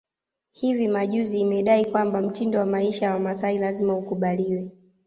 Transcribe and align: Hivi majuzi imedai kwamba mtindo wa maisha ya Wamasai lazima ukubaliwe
Hivi 0.51 0.87
majuzi 0.87 1.39
imedai 1.39 1.85
kwamba 1.85 2.21
mtindo 2.21 2.59
wa 2.59 2.65
maisha 2.65 3.05
ya 3.05 3.13
Wamasai 3.13 3.57
lazima 3.57 3.97
ukubaliwe 3.97 4.71